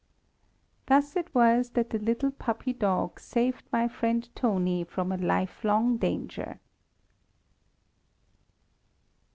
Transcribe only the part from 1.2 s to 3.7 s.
was that the little puppy dog saved